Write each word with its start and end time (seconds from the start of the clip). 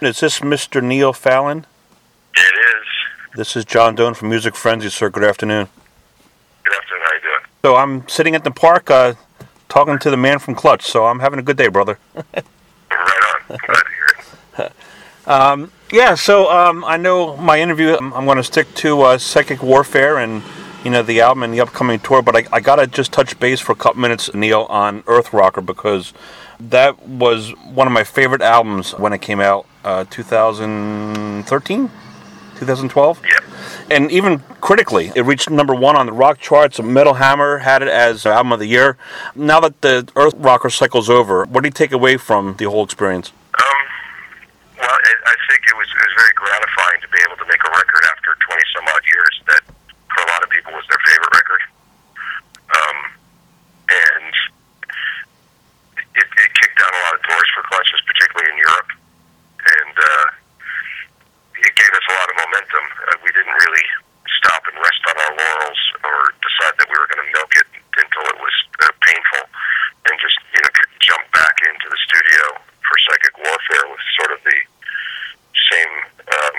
Is 0.00 0.20
this 0.20 0.38
Mr. 0.38 0.80
Neil 0.80 1.12
Fallon? 1.12 1.66
It 2.36 2.40
is. 2.40 2.86
This 3.34 3.56
is 3.56 3.64
John 3.64 3.96
Doan 3.96 4.14
from 4.14 4.28
Music 4.28 4.54
Frenzy, 4.54 4.90
sir. 4.90 5.10
Good 5.10 5.24
afternoon. 5.24 5.66
Good 6.62 6.72
afternoon. 6.72 7.02
How 7.02 7.14
you 7.14 7.20
doing? 7.20 7.50
So 7.64 7.74
I'm 7.74 8.08
sitting 8.08 8.36
at 8.36 8.44
the 8.44 8.52
park 8.52 8.92
uh, 8.92 9.14
talking 9.68 9.98
to 9.98 10.08
the 10.08 10.16
man 10.16 10.38
from 10.38 10.54
Clutch, 10.54 10.82
so 10.82 11.06
I'm 11.06 11.18
having 11.18 11.40
a 11.40 11.42
good 11.42 11.56
day, 11.56 11.66
brother. 11.66 11.98
right 12.14 12.24
on. 12.30 13.48
Glad 13.48 13.58
to 13.58 13.84
hear 13.88 14.66
it. 14.66 14.72
Um, 15.26 15.72
yeah, 15.92 16.14
so 16.14 16.50
um, 16.50 16.86
I 16.86 16.96
know 16.96 17.36
my 17.36 17.60
interview, 17.60 17.94
I'm, 17.94 18.14
I'm 18.14 18.24
going 18.24 18.38
to 18.38 18.42
stick 18.42 18.72
to 18.76 19.02
uh, 19.02 19.18
Psychic 19.18 19.62
Warfare 19.62 20.16
and, 20.16 20.42
you 20.88 20.92
know, 20.92 21.02
the 21.02 21.20
album 21.20 21.42
and 21.42 21.52
the 21.52 21.60
upcoming 21.60 22.00
tour, 22.00 22.22
but 22.22 22.34
I, 22.34 22.44
I 22.50 22.60
got 22.60 22.76
to 22.76 22.86
just 22.86 23.12
touch 23.12 23.38
base 23.38 23.60
for 23.60 23.72
a 23.72 23.74
couple 23.74 24.00
minutes, 24.00 24.32
Neil, 24.32 24.62
on 24.70 25.04
Earth 25.06 25.34
Rocker 25.34 25.60
because 25.60 26.14
that 26.58 27.06
was 27.06 27.50
one 27.66 27.86
of 27.86 27.92
my 27.92 28.04
favorite 28.04 28.40
albums 28.40 28.92
when 28.92 29.12
it 29.12 29.20
came 29.20 29.38
out, 29.38 29.66
uh, 29.84 30.06
2013? 30.08 31.90
2012? 32.56 33.22
Yeah. 33.22 33.38
And 33.90 34.10
even 34.10 34.38
critically, 34.62 35.12
it 35.14 35.26
reached 35.26 35.50
number 35.50 35.74
one 35.74 35.94
on 35.94 36.06
the 36.06 36.12
rock 36.12 36.40
charts. 36.40 36.80
Metal 36.80 37.12
Hammer 37.12 37.58
had 37.58 37.82
it 37.82 37.88
as 37.88 38.24
album 38.24 38.52
of 38.52 38.58
the 38.58 38.66
year. 38.66 38.96
Now 39.34 39.60
that 39.60 39.82
the 39.82 40.10
Earth 40.16 40.36
Rocker 40.38 40.70
cycle's 40.70 41.10
over, 41.10 41.44
what 41.44 41.64
do 41.64 41.66
you 41.66 41.72
take 41.72 41.92
away 41.92 42.16
from 42.16 42.56
the 42.56 42.64
whole 42.64 42.82
experience? 42.82 43.30
Um, 43.52 43.64
well, 44.80 44.88
I, 44.88 45.12
I 45.26 45.34
think 45.50 45.60
it 45.68 45.76
was, 45.76 45.86
it 45.86 46.00
was 46.00 46.14
very 46.16 46.32
gratifying 46.32 47.00
to 47.02 47.08
be 47.08 47.18
able 47.28 47.36
to 47.36 47.46
make 47.46 47.60
a 47.60 47.70
record 47.76 48.02
after 48.10 48.32
20 48.40 48.62
some 48.74 48.84
odd 48.88 49.04
years 49.04 49.42
that 49.48 49.74
for 50.18 50.26
a 50.26 50.32
lot 50.34 50.42
of 50.42 50.50
people 50.50 50.57
was 50.72 50.84
their 50.88 51.02
favorite 51.06 51.34
record. 51.34 51.62
Um, 52.68 52.98
and 53.88 54.34
it, 56.16 56.28
it 56.28 56.50
kicked 56.52 56.78
down 56.78 56.92
a 56.92 57.02
lot 57.08 57.14
of 57.16 57.22
doors 57.24 57.48
for 57.56 57.62
Clutches, 57.68 58.02
particularly 58.04 58.48
in 58.52 58.58
Europe. 58.60 58.90
And 59.58 59.96
uh, 59.96 60.28
it 61.64 61.72
gave 61.74 61.92
us 61.92 62.06
a 62.08 62.14
lot 62.14 62.28
of 62.28 62.36
momentum. 62.36 62.84
Uh, 63.08 63.16
we 63.24 63.30
didn't 63.32 63.56
really 63.56 63.86
stop 64.38 64.62
and 64.68 64.76
rest 64.76 65.02
on 65.08 65.16
our 65.16 65.32
laurels 65.34 65.82
or 66.04 66.16
decide 66.44 66.74
that 66.78 66.86
we 66.88 66.96
were 66.96 67.08
going 67.10 67.24
to 67.24 67.30
milk 67.32 67.52
it 67.56 67.68
until 67.98 68.24
it 68.28 68.38
was 68.38 68.56
uh, 68.84 68.92
painful 69.02 69.42
and 70.08 70.14
just, 70.20 70.38
you 70.54 70.60
know, 70.62 70.70
could 70.72 70.92
jump 71.00 71.24
back 71.34 71.56
into 71.66 71.86
the 71.90 71.98
studio 72.06 72.44
for 72.84 72.94
psychic 73.08 73.34
warfare 73.36 73.84
with 73.90 74.02
sort 74.16 74.30
of 74.32 74.40
the 74.44 74.58
same 75.68 75.94
um, 76.28 76.56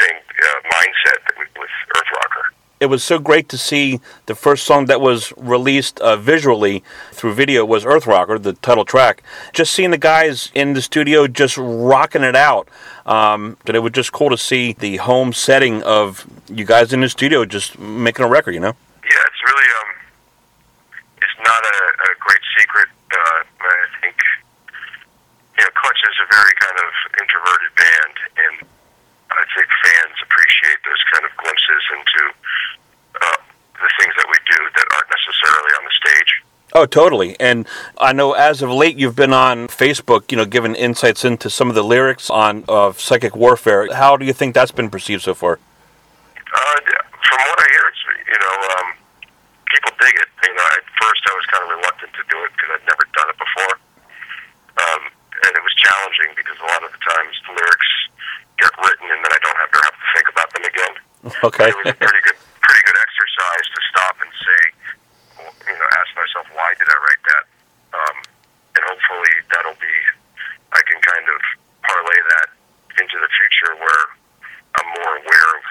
same 0.00 0.18
uh, 0.18 0.60
mindset 0.72 1.18
that 1.24 1.34
we 1.38 1.44
with 1.56 1.74
Earth 1.96 2.10
Rocker. 2.12 2.46
It 2.78 2.86
was 2.86 3.02
so 3.02 3.18
great 3.18 3.48
to 3.48 3.58
see 3.58 4.00
the 4.26 4.34
first 4.34 4.66
song 4.66 4.86
that 4.86 5.00
was 5.00 5.32
released 5.36 5.98
uh, 6.00 6.16
visually 6.16 6.84
through 7.10 7.34
video 7.34 7.64
was 7.64 7.84
Earth 7.84 8.06
Rocker, 8.06 8.38
the 8.38 8.52
title 8.52 8.84
track. 8.84 9.22
Just 9.52 9.72
seeing 9.72 9.90
the 9.90 9.98
guys 9.98 10.50
in 10.54 10.74
the 10.74 10.82
studio 10.82 11.26
just 11.26 11.56
rocking 11.56 12.22
it 12.22 12.36
out. 12.36 12.68
Um, 13.06 13.56
it 13.64 13.78
was 13.78 13.92
just 13.92 14.12
cool 14.12 14.30
to 14.30 14.38
see 14.38 14.72
the 14.72 14.96
home 14.98 15.32
setting 15.32 15.82
of 15.84 16.26
you 16.48 16.64
guys 16.64 16.92
in 16.92 17.00
the 17.00 17.08
studio 17.08 17.44
just 17.44 17.78
making 17.78 18.24
a 18.24 18.28
record, 18.28 18.52
you 18.52 18.60
know? 18.60 18.76
Yeah, 19.04 19.22
it's 19.24 19.42
really 19.46 19.68
um, 19.80 19.90
it's 21.22 21.38
not 21.38 21.62
a, 21.64 21.78
a 22.12 22.14
great 22.20 22.44
secret. 22.58 22.88
Uh, 23.12 23.40
I 23.60 23.86
think 24.02 24.16
you 25.56 25.64
know, 25.64 25.70
Clutch 25.72 26.02
is 26.04 26.18
a 26.20 26.28
very 26.28 26.54
kind 26.60 26.76
of 26.76 26.90
introverted 27.22 27.72
band, 27.78 28.16
and 28.36 28.56
I 29.32 29.44
think 29.56 29.68
fans 29.68 30.16
appreciate 30.22 30.80
those 30.84 31.02
kind 31.12 31.24
of 31.24 31.32
glimpses 31.36 31.82
into 31.96 32.22
uh, 33.20 33.40
the 33.80 33.90
things 34.00 34.14
that 34.16 34.28
we 34.28 34.38
do 34.48 34.60
that 34.60 34.86
aren't 34.96 35.10
necessarily 35.12 35.72
on 35.76 35.82
the 35.84 35.94
stage. 35.96 36.32
Oh, 36.76 36.84
totally. 36.84 37.40
And 37.40 37.64
I 37.96 38.12
know 38.12 38.36
as 38.36 38.60
of 38.60 38.68
late 38.68 39.00
you've 39.00 39.16
been 39.16 39.32
on 39.32 39.64
Facebook, 39.72 40.28
you 40.28 40.36
know, 40.36 40.44
giving 40.44 40.76
insights 40.76 41.24
into 41.24 41.48
some 41.48 41.72
of 41.72 41.74
the 41.74 41.80
lyrics 41.80 42.28
on 42.28 42.68
of 42.68 43.00
Psychic 43.00 43.32
Warfare. 43.32 43.88
How 43.96 44.20
do 44.20 44.28
you 44.28 44.36
think 44.36 44.52
that's 44.52 44.76
been 44.76 44.92
perceived 44.92 45.24
so 45.24 45.32
far? 45.32 45.56
Uh, 45.56 46.78
from 47.16 47.40
what 47.48 47.58
I 47.64 47.66
hear, 47.72 47.84
it's 47.88 48.02
you 48.28 48.36
know, 48.44 48.54
um, 48.76 48.88
people 49.72 49.88
dig 50.04 50.20
it. 50.20 50.28
You 50.44 50.52
know, 50.52 50.68
at 50.76 50.84
first 51.00 51.24
I 51.24 51.32
was 51.32 51.46
kind 51.48 51.64
of 51.64 51.80
reluctant 51.80 52.12
to 52.12 52.22
do 52.28 52.36
it 52.44 52.52
because 52.52 52.68
I'd 52.76 52.84
never 52.84 53.04
done 53.08 53.28
it 53.32 53.38
before, 53.40 53.74
um, 54.76 55.02
and 55.48 55.52
it 55.56 55.62
was 55.64 55.72
challenging 55.80 56.36
because 56.36 56.60
a 56.60 56.68
lot 56.76 56.84
of 56.84 56.92
the 56.92 57.00
times 57.00 57.32
the 57.48 57.56
lyrics 57.56 57.90
get 58.60 58.72
written 58.84 59.16
and 59.16 59.20
then 59.24 59.32
I 59.32 59.40
don't 59.40 59.60
ever 59.64 59.80
have 59.80 59.96
to 59.96 60.06
think 60.12 60.28
about 60.28 60.48
them 60.52 60.64
again. 60.68 60.94
Okay. 61.42 61.72
It 61.72 61.74
was 61.74 61.90
a 61.90 61.98
pretty 61.98 62.22
good 62.22 62.36
exercise 63.16 63.66
to 63.72 63.80
stop 63.90 64.14
and 64.20 64.30
say, 64.44 64.60
well, 65.40 65.52
you 65.68 65.76
know, 65.76 65.88
ask 66.00 66.10
myself 66.16 66.46
why 66.56 66.72
did 66.78 66.88
I 66.88 66.96
write 66.96 67.22
that, 67.28 67.44
um, 67.92 68.16
and 68.76 68.82
hopefully 68.88 69.34
that'll 69.52 69.80
be, 69.80 69.96
I 70.72 70.80
can 70.84 70.98
kind 71.00 71.26
of 71.28 71.40
parlay 71.84 72.20
that 72.36 72.48
into 73.00 73.16
the 73.20 73.30
future 73.30 73.72
where 73.76 74.04
I'm 74.80 74.88
more 75.00 75.14
aware 75.20 75.50
of 75.60 75.64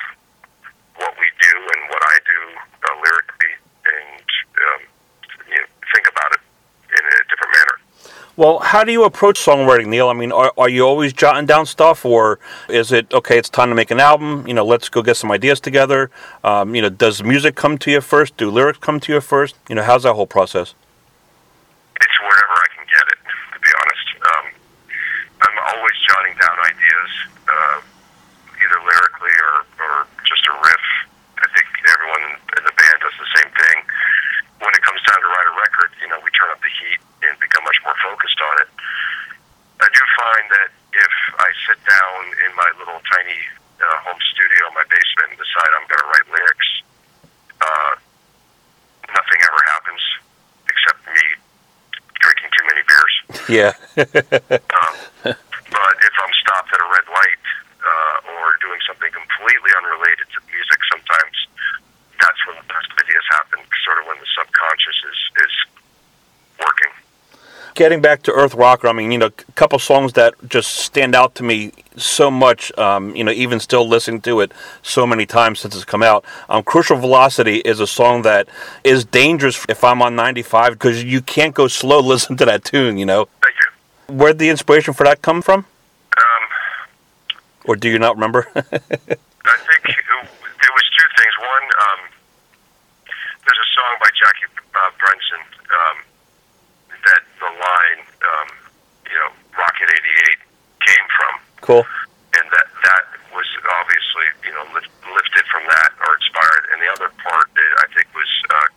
what 1.02 1.14
we 1.18 1.28
do 1.42 1.54
and 1.54 1.82
what 1.92 2.04
I 2.06 2.16
do 2.24 2.40
uh, 2.86 2.96
lyrically, 3.02 3.54
and 3.90 4.28
um, 4.70 4.82
you 5.50 5.60
know, 5.60 5.68
think 5.94 6.06
about 6.10 6.30
it 6.38 6.44
in 6.94 7.04
a 7.04 7.18
different 7.30 7.54
manner. 7.54 7.78
Well, 8.38 8.60
how 8.60 8.84
do 8.84 8.92
you 8.92 9.06
approach 9.06 9.40
songwriting, 9.40 9.88
Neil? 9.88 10.10
I 10.10 10.14
mean, 10.14 10.34
are, 10.34 10.52
are 10.58 10.68
you 10.68 10.84
always 10.84 11.14
jotting 11.14 11.46
down 11.46 11.66
stuff, 11.66 12.04
or 12.04 12.38
is 12.68 12.92
it 12.92 13.14
okay? 13.14 13.38
It's 13.38 13.48
time 13.48 13.70
to 13.70 13.76
make 13.76 13.92
an 13.92 14.02
album. 14.02 14.46
You 14.46 14.54
know, 14.54 14.66
let's 14.66 14.90
go 14.90 15.02
get 15.02 15.16
some 15.16 15.32
ideas 15.32 15.62
together. 15.62 16.12
Um, 16.44 16.76
you 16.76 16.82
know, 16.82 16.90
does 16.90 17.24
music 17.24 17.56
come 17.56 17.78
to 17.78 17.92
you 17.92 18.02
first? 18.02 18.36
Do 18.36 18.52
lyrics 18.52 18.80
come 18.80 19.00
to 19.00 19.14
you 19.14 19.22
first? 19.22 19.56
You 19.70 19.76
know, 19.76 19.84
how's 19.84 20.04
that 20.04 20.16
whole 20.16 20.28
process? 20.28 20.76
It's 21.96 22.20
wherever 22.20 22.56
I 22.60 22.68
can 22.76 22.84
get 22.92 23.08
it, 23.08 23.20
to 23.56 23.60
be 23.64 23.72
honest. 23.72 24.08
Um, 24.28 24.46
I'm 25.48 25.58
always 25.72 25.96
jotting 26.04 26.36
down 26.36 26.60
ideas, 26.60 27.12
uh, 27.48 27.80
either 28.52 28.80
lyrically 28.84 29.36
or, 29.48 29.56
or 29.80 29.94
just 30.28 30.44
a 30.52 30.54
riff. 30.60 30.86
I 31.40 31.48
think 31.56 31.72
everyone 31.88 32.36
in 32.60 32.64
the 32.68 32.76
band 32.76 33.00
does 33.00 33.16
the 33.16 33.32
same 33.40 33.52
thing. 33.64 33.78
When 34.60 34.72
it 34.76 34.84
comes 34.84 35.00
time 35.08 35.24
to 35.24 35.28
write 35.28 35.48
a 35.52 35.56
record, 35.56 35.90
you 36.04 36.08
know, 36.12 36.20
we 36.20 36.32
turn 36.36 36.52
up 36.52 36.60
the 36.60 36.72
heat 36.84 37.00
and 37.28 37.36
become 37.40 37.64
much 37.66 37.80
more 37.84 37.96
focused 38.00 38.40
on 38.40 38.56
it. 38.62 38.70
I 39.82 39.88
do 39.92 40.02
find 40.16 40.46
that 40.56 40.70
if 40.96 41.16
I 41.42 41.50
sit 41.68 41.80
down 41.84 42.20
in 42.48 42.52
my 42.56 42.70
little 42.80 43.02
tiny 43.04 43.40
uh, 43.84 43.98
home 44.08 44.22
studio 44.32 44.72
in 44.72 44.74
my 44.80 44.88
basement 44.88 45.36
and 45.36 45.40
decide 45.42 45.70
I'm 45.76 45.88
going 45.92 46.02
to 46.02 46.10
write 46.16 46.28
lyrics, 46.32 46.70
uh, 47.60 47.94
nothing 49.12 49.40
ever 49.44 49.62
happens 49.76 50.04
except 50.72 51.00
me 51.12 51.24
drinking 52.24 52.50
too 52.56 52.66
many 52.72 52.84
beers. 52.88 53.16
Yeah. 53.50 53.74
Um, 53.98 55.36
but 55.76 55.96
if 56.02 56.16
I'm 56.18 56.34
stopped 56.42 56.72
at 56.74 56.80
a 56.80 56.90
red 56.94 57.08
light 57.12 57.46
uh, 57.84 58.32
or 58.32 58.58
doing 58.62 58.80
something 58.88 59.12
completely 59.12 59.72
unrelated 59.78 60.28
to 60.34 60.40
music, 60.48 60.80
sometimes 60.92 61.36
that's 62.22 62.40
when 62.48 62.56
the 62.58 62.68
best 62.72 62.90
ideas 62.96 63.26
happen. 63.32 63.60
Sort 63.84 64.00
of 64.00 64.08
when 64.08 64.18
the 64.20 64.30
subconscious 64.38 64.98
is 65.10 65.20
is 65.46 65.54
working. 66.60 66.92
Getting 67.76 68.00
back 68.02 68.24
to 68.24 68.32
Earth 68.32 68.56
Rocker, 68.56 68.88
I 68.88 68.94
mean, 68.94 69.12
you 69.12 69.18
know, 69.18 69.26
a 69.28 69.52
couple 69.56 69.78
songs 69.80 70.14
that 70.14 70.34
just 70.48 70.78
stand 70.78 71.14
out 71.14 71.36
to 71.36 71.44
me 71.44 71.74
so 71.98 72.32
much. 72.32 72.76
Um, 72.78 73.14
you 73.16 73.24
know, 73.24 73.32
even 73.32 73.60
still 73.60 73.86
listening 73.86 74.22
to 74.22 74.40
it 74.40 74.54
so 74.82 75.06
many 75.06 75.26
times 75.26 75.60
since 75.60 75.76
it's 75.76 75.84
come 75.84 76.02
out. 76.02 76.24
Um, 76.48 76.64
Crucial 76.64 76.96
Velocity 76.98 77.58
is 77.58 77.82
a 77.82 77.88
song 77.88 78.22
that 78.22 78.48
is 78.86 79.04
dangerous 79.04 79.66
if 79.68 79.84
I'm 79.84 80.02
on 80.02 80.16
95 80.16 80.74
because 80.74 81.04
you 81.04 81.22
can't 81.22 81.54
go 81.54 81.68
slow 81.68 82.00
listening 82.14 82.38
to 82.38 82.46
that 82.46 82.64
tune. 82.64 82.98
You 82.98 83.06
know. 83.06 83.28
Where'd 84.08 84.38
the 84.40 84.50
inspiration 84.50 84.94
for 84.94 85.04
that 85.06 85.22
come 85.22 85.42
from, 85.42 85.66
Um, 86.18 86.44
or 87.66 87.76
do 87.76 87.90
you 87.90 88.00
not 88.00 88.16
remember? 88.16 88.48
I 88.56 88.62
think 88.62 89.82
it, 89.90 89.98
there 90.06 90.74
was 90.78 90.86
two 90.98 91.10
things. 91.18 91.34
One, 91.42 91.66
um, 91.90 92.00
there's 93.46 93.62
a 93.62 93.70
song 93.76 93.94
by 94.00 94.10
Jackie 94.14 94.50
uh, 94.74 94.92
Brenston 95.02 95.42
um, 95.74 95.98
that 97.06 97.22
the 97.42 97.50
line, 97.50 98.02
um, 98.26 98.50
you 99.10 99.18
know, 99.18 99.30
Rocket 99.58 99.90
88 99.90 100.38
came 100.86 101.06
from. 101.18 101.34
cool. 101.62 101.84
and 102.38 102.46
that 102.54 102.68
that 102.86 103.04
was 103.34 103.48
obviously 103.82 104.28
you 104.46 104.54
know 104.54 104.66
lift, 104.74 104.90
lifted 105.12 105.46
from 105.50 105.66
that 105.68 105.92
or 106.06 106.14
inspired. 106.16 106.64
And 106.72 106.78
the 106.82 106.90
other 106.94 107.10
part, 107.20 107.50
uh, 107.58 107.84
I 107.84 107.88
think, 107.94 108.08
was 108.14 108.30
uh, 108.54 108.68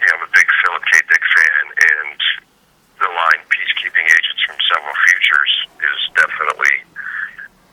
you 0.00 0.06
know 0.08 0.14
I'm 0.16 0.24
a 0.26 0.32
big 0.34 0.48
Philip 0.64 0.82
K. 0.88 0.92
Dick 1.12 1.20
fan, 1.24 1.64
and 1.76 2.18
the 2.98 3.08
line 3.12 3.40
"peacekeeping 3.48 4.04
agents 4.08 4.42
from 4.46 4.56
several 4.68 4.81
futures" 5.08 5.52
is 5.80 6.00
definitely 6.16 6.76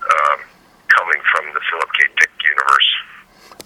um, 0.04 0.40
coming 0.90 1.22
from 1.32 1.54
the 1.54 1.62
Philip 1.70 1.90
K. 1.94 2.08
Dick 2.18 2.34
universe. 2.44 2.90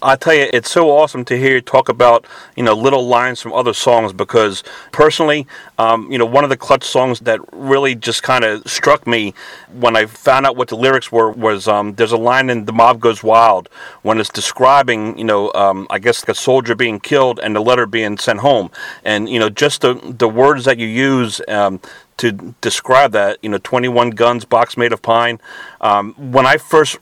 I 0.04 0.16
tell 0.16 0.34
you, 0.34 0.50
it's 0.52 0.70
so 0.70 0.90
awesome 0.90 1.24
to 1.24 1.38
hear 1.38 1.54
you 1.54 1.60
talk 1.62 1.88
about 1.88 2.26
you 2.56 2.62
know 2.62 2.74
little 2.74 3.06
lines 3.06 3.40
from 3.40 3.54
other 3.54 3.72
songs 3.72 4.12
because 4.12 4.62
personally, 4.92 5.46
um, 5.78 6.12
you 6.12 6.18
know, 6.18 6.26
one 6.26 6.44
of 6.44 6.50
the 6.50 6.58
Clutch 6.58 6.84
songs 6.84 7.20
that 7.20 7.40
really 7.52 7.94
just 7.94 8.22
kind 8.22 8.44
of 8.44 8.62
struck 8.70 9.06
me 9.06 9.32
when 9.72 9.96
I 9.96 10.04
found 10.04 10.44
out 10.44 10.56
what 10.56 10.68
the 10.68 10.76
lyrics 10.76 11.10
were 11.10 11.30
was 11.30 11.66
um, 11.66 11.94
there's 11.94 12.12
a 12.12 12.18
line 12.18 12.50
in 12.50 12.66
"The 12.66 12.72
Mob 12.72 13.00
Goes 13.00 13.22
Wild" 13.22 13.70
when 14.02 14.20
it's 14.20 14.28
describing 14.28 15.16
you 15.16 15.24
know 15.24 15.50
um, 15.54 15.86
I 15.88 15.98
guess 15.98 16.22
a 16.28 16.34
soldier 16.34 16.74
being 16.74 17.00
killed 17.00 17.40
and 17.42 17.56
the 17.56 17.60
letter 17.60 17.86
being 17.86 18.18
sent 18.18 18.40
home, 18.40 18.70
and 19.04 19.26
you 19.28 19.38
know 19.40 19.48
just 19.48 19.80
the 19.80 19.94
the 19.94 20.28
words 20.28 20.66
that 20.66 20.78
you 20.78 20.86
use 20.86 21.40
um, 21.48 21.80
to 22.18 22.54
describe 22.60 23.12
that. 23.12 23.38
You 23.42 23.48
know, 23.48 23.58
21 23.58 24.10
guns, 24.10 24.44
box 24.44 24.76
made 24.76 24.92
of 24.92 25.02
pine. 25.02 25.40
Um, 25.80 26.12
when 26.32 26.46
I 26.46 26.58
first 26.58 26.98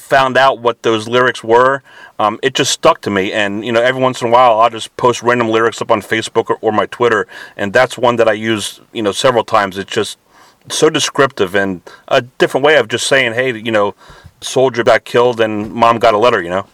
found 0.00 0.36
out 0.36 0.58
what 0.58 0.82
those 0.82 1.08
lyrics 1.08 1.44
were, 1.44 1.82
um, 2.18 2.38
it 2.42 2.54
just 2.54 2.72
stuck 2.72 3.00
to 3.02 3.10
me. 3.10 3.32
And 3.32 3.64
you 3.64 3.72
know, 3.72 3.82
every 3.82 4.00
once 4.00 4.20
in 4.20 4.28
a 4.28 4.30
while, 4.30 4.60
I'll 4.60 4.70
just 4.70 4.96
post 4.96 5.22
random 5.22 5.48
lyrics 5.48 5.80
up 5.80 5.90
on 5.90 6.02
Facebook 6.02 6.50
or, 6.50 6.58
or 6.60 6.72
my 6.72 6.86
Twitter, 6.86 7.26
and 7.56 7.72
that's 7.72 7.96
one 7.96 8.16
that 8.16 8.28
I 8.28 8.32
use. 8.32 8.80
You 8.92 9.02
know, 9.02 9.12
several 9.12 9.44
times. 9.44 9.78
It's 9.78 9.92
just 9.92 10.18
so 10.68 10.90
descriptive 10.90 11.54
and 11.54 11.82
a 12.08 12.22
different 12.22 12.64
way 12.64 12.76
of 12.76 12.88
just 12.88 13.06
saying, 13.06 13.34
hey, 13.34 13.56
you 13.56 13.72
know, 13.72 13.94
soldier 14.40 14.82
got 14.82 15.04
killed 15.04 15.40
and 15.40 15.72
mom 15.72 15.98
got 15.98 16.14
a 16.14 16.18
letter. 16.18 16.42
You 16.42 16.50
know. 16.50 16.66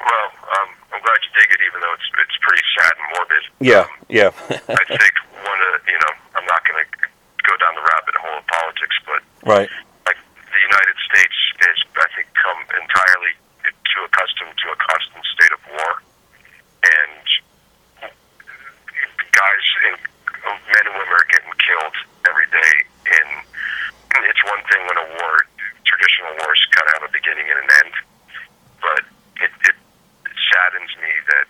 Well, 0.00 0.28
um, 0.28 0.68
I'm 0.92 1.02
glad 1.02 1.18
you 1.22 1.40
dig 1.40 1.50
it, 1.50 1.60
even 1.66 1.80
though 1.80 1.94
it's 1.94 2.08
it's 2.20 2.38
pretty 2.42 2.62
sad 2.78 2.92
and 2.98 3.06
morbid. 3.16 3.44
Yeah, 3.60 3.80
Um, 3.80 3.88
yeah, 4.08 4.30
I 4.50 4.84
think 4.86 5.14
one 5.32 5.60
of 5.72 5.80
you 5.86 5.98
know 5.98 6.12
I'm 6.36 6.46
not 6.46 6.62
going 6.66 6.84
to 6.84 6.88
go 7.44 7.54
down 7.60 7.74
the 7.76 7.84
rabbit 7.84 8.16
hole 8.16 8.38
of 8.40 8.46
politics, 8.48 8.96
but 9.04 9.20
right. 9.44 9.70
like 10.08 10.18
the 10.36 10.60
United 10.60 10.96
States 11.08 11.36
is, 11.68 11.78
I 11.96 12.08
think, 12.16 12.28
come 12.34 12.60
entirely 12.80 13.32
too 13.64 14.02
accustomed 14.08 14.56
to 14.58 14.66
a 14.72 14.78
constant 14.80 15.24
state 15.28 15.52
of 15.54 15.62
war, 15.70 15.90
and 16.82 17.24
guys 19.30 19.66
and 19.88 19.96
men 20.44 20.84
and 20.84 20.94
women 20.96 21.14
are 21.14 21.28
getting 21.30 21.54
killed 21.60 21.96
every 22.28 22.48
day. 22.50 22.72
And 23.06 23.44
it's 24.24 24.42
one 24.44 24.62
thing 24.72 24.82
when 24.88 24.98
a 24.98 25.06
war, 25.20 25.32
traditional 25.84 26.32
wars, 26.42 26.60
kind 26.72 26.86
of 26.88 26.92
have 27.00 27.06
a 27.08 27.12
beginning 27.12 27.46
and 27.48 27.58
an 27.60 27.70
end, 27.84 27.94
but 28.80 29.02
it, 29.44 29.52
it 29.68 29.76
saddens 30.50 30.90
me 30.98 31.12
that 31.28 31.46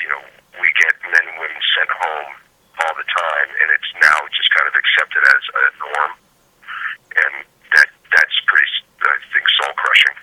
you 0.00 0.08
know 0.08 0.22
we 0.60 0.68
get 0.80 0.96
men 1.06 1.24
and 1.28 1.36
women 1.38 1.60
sent 1.76 1.90
home 1.92 2.30
all 2.82 2.94
the 2.96 3.08
time, 3.08 3.48
and 3.62 3.68
it's 3.72 3.90
now 4.00 4.18
just 4.36 4.50
kind 4.52 4.68
of 4.68 4.74
accepted 4.76 5.22
as 5.24 5.42
a 5.48 5.64
norm, 5.80 6.12
and 7.16 7.34
that 7.72 7.88
that's 8.12 8.36
pretty, 8.46 8.68
I 9.00 9.16
think, 9.32 9.44
soul 9.56 9.72
crushing. 9.76 10.16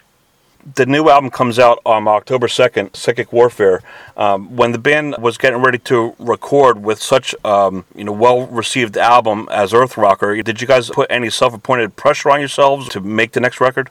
The 0.76 0.86
new 0.86 1.10
album 1.10 1.30
comes 1.30 1.60
out 1.60 1.80
on 1.86 2.08
October 2.08 2.48
2nd, 2.48 2.96
Psychic 2.96 3.32
Warfare. 3.32 3.82
Um, 4.18 4.56
when 4.56 4.72
the 4.72 4.78
band 4.78 5.16
was 5.20 5.38
getting 5.38 5.62
ready 5.62 5.78
to 5.80 6.16
record 6.20 6.84
with 6.84 7.02
such 7.02 7.36
um, 7.44 7.86
you 7.96 8.04
know 8.04 8.12
well 8.12 8.48
received 8.48 8.98
album 8.98 9.48
as 9.52 9.74
Earth 9.74 9.98
Rocker, 9.98 10.42
did 10.42 10.62
you 10.62 10.68
guys 10.68 10.90
put 10.90 11.08
any 11.10 11.30
self 11.30 11.54
appointed 11.54 11.96
pressure 11.96 12.30
on 12.32 12.40
yourselves 12.40 12.90
to 12.90 13.02
make 13.02 13.32
the 13.34 13.40
next 13.40 13.60
record? 13.60 13.90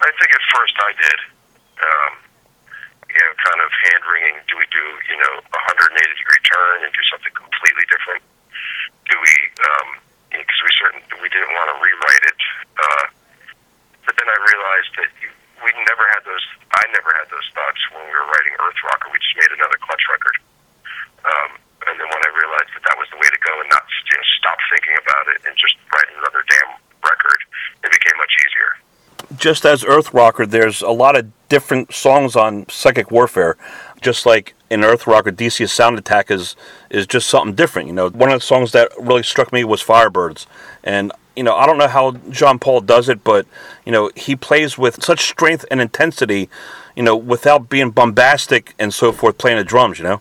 I 0.00 0.10
think 0.20 0.30
at 0.34 0.44
first 0.54 0.74
I 0.78 0.92
did. 1.00 1.18
Um, 1.80 2.12
you 3.08 3.20
know, 3.20 3.32
kind 3.40 3.60
of 3.60 3.70
hand 3.90 4.02
wringing. 4.10 4.36
Do 4.48 4.56
we 4.56 4.66
do, 4.72 4.84
you 5.10 5.16
know, 5.16 5.32
a 5.38 5.60
180 5.72 5.96
degree 5.96 6.42
turn 6.44 6.84
and 6.84 6.90
do 6.92 7.02
something 7.10 7.32
completely 7.32 7.84
different? 7.88 8.22
Do 9.08 9.16
we, 9.20 9.32
um, 9.60 9.88
because 10.32 10.60
we 10.64 10.70
certain 10.80 11.00
we 11.22 11.28
didn't 11.28 11.52
want 11.54 11.68
to 11.72 11.76
rewrite 11.78 12.24
it. 12.26 12.40
Uh, 12.74 13.04
but 14.04 14.12
then 14.18 14.28
I 14.28 14.36
realized 14.36 14.92
that 15.00 15.10
we 15.62 15.70
never 15.86 16.04
had 16.14 16.22
those. 16.26 16.44
I 16.74 16.84
never 16.90 17.10
had 17.14 17.30
those 17.30 17.46
thoughts 17.54 17.80
when 17.94 18.02
we 18.06 18.12
were 18.12 18.26
writing 18.26 18.54
Earth 18.58 18.80
Rocker. 18.82 19.12
We 19.12 19.18
just 19.22 19.36
made 19.38 19.52
another 19.54 19.78
clutch 19.78 20.04
record. 20.10 20.36
Um, 21.24 21.50
and 21.86 21.94
then 22.00 22.08
when 22.08 22.22
I 22.24 22.30
realized 22.32 22.70
that 22.74 22.84
that 22.88 22.96
was 22.96 23.08
the 23.12 23.20
way 23.20 23.28
to 23.28 23.40
go 23.44 23.52
and 23.60 23.68
not 23.70 23.84
you 23.86 24.16
know, 24.16 24.26
stop 24.40 24.58
thinking 24.72 24.96
about 24.98 25.24
it 25.34 25.38
and 25.46 25.52
just 25.56 25.76
write 25.92 26.08
another 26.16 26.42
damn 26.48 26.70
record, 27.04 27.40
it 27.84 27.90
became 27.92 28.16
much 28.18 28.34
easier. 28.40 28.70
Just 29.36 29.64
as 29.64 29.84
Earth 29.84 30.12
Rocker, 30.12 30.46
there's 30.46 30.82
a 30.82 30.90
lot 30.90 31.16
of 31.16 31.30
different 31.48 31.92
songs 31.92 32.36
on 32.36 32.68
Psychic 32.68 33.10
Warfare. 33.10 33.56
Just 34.00 34.26
like 34.26 34.54
in 34.70 34.84
Earth 34.84 35.06
Rocker, 35.06 35.32
DC's 35.32 35.72
Sound 35.72 35.98
Attack 35.98 36.30
is 36.30 36.56
is 36.90 37.06
just 37.06 37.28
something 37.28 37.54
different. 37.54 37.88
You 37.88 37.94
know, 37.94 38.10
one 38.10 38.30
of 38.30 38.40
the 38.40 38.44
songs 38.46 38.72
that 38.72 38.90
really 39.00 39.22
struck 39.22 39.52
me 39.52 39.64
was 39.64 39.82
Firebirds, 39.82 40.46
and 40.82 41.10
you 41.36 41.42
know, 41.42 41.54
I 41.54 41.66
don't 41.66 41.78
know 41.78 41.88
how 41.88 42.12
John 42.30 42.58
Paul 42.58 42.80
does 42.80 43.08
it, 43.08 43.24
but 43.24 43.46
you 43.84 43.92
know, 43.92 44.10
he 44.16 44.36
plays 44.36 44.78
with 44.78 45.02
such 45.02 45.26
strength 45.26 45.64
and 45.70 45.80
intensity, 45.80 46.48
you 46.96 47.02
know, 47.02 47.16
without 47.16 47.68
being 47.68 47.90
bombastic 47.90 48.74
and 48.78 48.94
so 48.94 49.12
forth, 49.12 49.38
playing 49.38 49.58
the 49.58 49.64
drums. 49.64 49.98
You 49.98 50.04
know. 50.04 50.20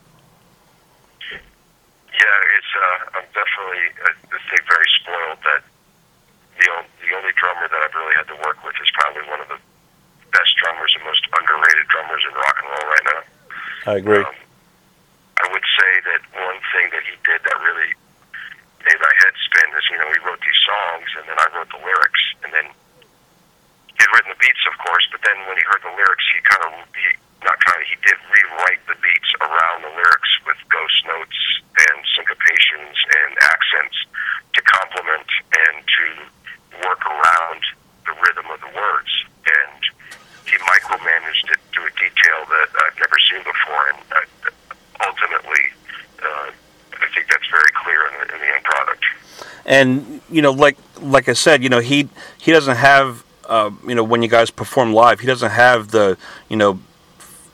Yeah, 1.32 2.58
it's. 2.58 2.74
Uh, 2.74 3.18
I'm 3.20 3.28
definitely, 3.34 3.86
uh, 4.04 4.36
I 4.36 4.40
think, 4.50 4.62
very 4.68 4.90
spoiled 5.02 5.40
that 5.46 5.62
the 6.60 6.68
o- 6.72 6.90
the 7.02 7.12
only 7.16 7.34
drummer 7.38 7.68
that 7.68 7.80
I've 7.84 7.94
really 7.94 8.16
had 8.16 8.28
to 8.28 8.38
work 8.46 8.64
with 8.66 8.76
is 8.82 8.90
probably 8.94 9.24
one 9.30 9.42
of 9.42 9.48
the 9.50 9.60
best 10.32 10.54
drummers 10.58 10.94
and 10.98 11.04
most 11.06 11.22
underrated 11.30 11.88
drummers 11.94 12.24
in 12.26 12.34
rock 12.34 12.58
and 12.58 12.68
roll 12.70 12.88
right 12.90 13.06
now. 13.14 13.22
I 13.86 13.96
agree. 13.98 14.18
Um, 14.18 14.34
I 15.38 15.46
would 15.52 15.68
say 15.78 15.92
that 16.10 16.22
one 16.34 16.60
thing 16.74 16.90
that 16.94 17.04
he 17.06 17.16
did 17.26 17.42
that 17.44 17.58
really 17.62 17.92
made 18.86 19.00
my 19.00 19.14
head 19.24 19.36
spin 19.46 19.68
is, 19.78 19.86
you 19.90 19.98
know, 19.98 20.10
he 20.12 20.20
wrote 20.26 20.40
these 20.42 20.62
songs 20.64 21.10
and 21.24 21.32
then 21.32 21.40
I 21.40 21.48
wrote 21.56 21.72
the 21.72 21.80
lyrics, 21.80 22.24
and 22.44 22.52
then 22.52 22.68
he'd 23.96 24.12
written 24.12 24.36
the 24.36 24.42
beats, 24.44 24.60
of 24.68 24.76
course, 24.84 25.08
but 25.08 25.24
then 25.24 25.40
when 25.48 25.56
he 25.56 25.64
heard 25.64 25.80
the 25.80 25.96
lyrics, 25.96 26.28
he 26.36 26.44
kind 26.44 26.64
of 26.68 26.72
he 26.92 27.08
not 27.48 27.56
kind 27.64 27.80
of 27.80 27.88
he 27.88 27.96
did 28.04 28.20
rewrite 28.28 28.84
the 28.92 29.00
beats 29.00 29.32
around 29.40 29.88
the 29.88 29.94
lyrics 29.96 30.32
with 30.44 30.60
ghost 30.68 31.00
notes 31.08 31.40
and 31.88 31.96
syncopations 32.12 32.96
and 33.24 33.32
accents 33.40 33.98
to 34.52 34.60
complement 34.68 35.28
and 35.56 35.76
to 35.88 36.06
work 36.84 37.00
around 37.08 37.64
the 38.04 38.16
rhythm 38.20 38.48
of 38.52 38.60
the 38.60 38.72
words. 38.76 39.12
And 39.48 39.80
he 40.44 40.60
micromanaged 40.60 41.48
it 41.56 41.62
to 41.72 41.80
a 41.88 41.92
detail 41.96 42.40
that 42.52 42.70
I've 42.84 43.00
never 43.00 43.16
seen 43.32 43.44
before. 43.48 43.84
And 43.96 44.00
uh, 44.12 45.08
ultimately, 45.08 45.64
uh, 46.20 46.52
I 47.00 47.08
think 47.16 47.28
that's 47.32 47.48
very 47.48 47.72
clear 47.80 48.08
in 48.12 48.14
the, 48.20 48.26
in 48.36 48.40
the 48.44 48.50
end 48.56 48.64
product. 48.64 49.04
and 49.66 50.22
you 50.30 50.42
know 50.42 50.52
like 50.52 50.78
like 51.04 51.30
i 51.30 51.34
said 51.34 51.62
you 51.64 51.70
know 51.70 51.80
he 51.80 52.08
he 52.38 52.52
doesn't 52.52 52.78
have 52.78 53.24
uh, 53.50 53.70
you 53.88 53.94
know 53.94 54.04
when 54.04 54.22
you 54.22 54.30
guys 54.30 54.50
perform 54.50 54.94
live 54.94 55.20
he 55.20 55.28
doesn't 55.28 55.52
have 55.52 55.92
the 55.92 56.18
you 56.50 56.56
know 56.56 56.80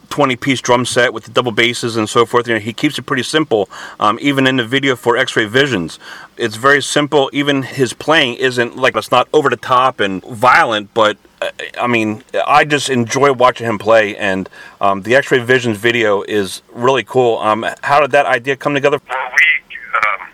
20 0.10 0.36
piece 0.36 0.62
drum 0.62 0.86
set 0.86 1.14
with 1.14 1.24
the 1.24 1.32
double 1.32 1.52
basses 1.52 1.96
and 1.96 2.10
so 2.10 2.26
forth. 2.26 2.48
You 2.48 2.56
know 2.56 2.60
he 2.60 2.74
keeps 2.74 2.98
it 2.98 3.04
pretty 3.04 3.24
simple 3.24 3.70
um, 4.00 4.18
even 4.22 4.48
in 4.48 4.58
the 4.58 4.66
video 4.66 4.96
for 4.96 5.16
x-ray 5.18 5.46
visions. 5.46 6.00
It's 6.38 6.56
very 6.56 6.82
simple. 6.82 7.30
Even 7.34 7.64
his 7.64 7.94
playing 7.94 8.36
isn't 8.36 8.76
like 8.76 8.96
it's 8.96 9.12
not 9.12 9.28
over 9.34 9.50
the 9.50 9.58
top 9.58 10.00
and 10.00 10.24
violent 10.24 10.94
but 10.94 11.18
uh, 11.42 11.52
i 11.80 11.88
mean 11.88 12.24
i 12.46 12.66
just 12.66 12.90
enjoy 12.90 13.32
watching 13.32 13.66
him 13.66 13.78
play 13.78 14.16
and 14.18 14.50
um, 14.82 15.04
the 15.04 15.16
x-ray 15.16 15.40
visions 15.40 15.78
video 15.78 16.22
is 16.24 16.62
really 16.74 17.04
cool. 17.04 17.38
Um, 17.38 17.66
how 17.84 18.00
did 18.00 18.12
that 18.12 18.26
idea 18.26 18.56
come 18.56 18.74
together? 18.74 19.00
Well, 19.08 19.32
we 19.36 19.76
um, 19.96 20.28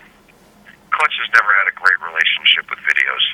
Clutch 0.90 1.14
has 1.20 1.28
never 1.34 1.52
had 1.52 1.65
great 1.86 2.02
relationship 2.02 2.66
with 2.66 2.82
videos, 2.82 3.24